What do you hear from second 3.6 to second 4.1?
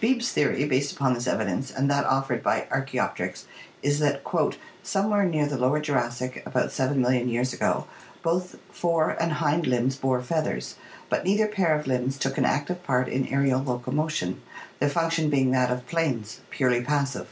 is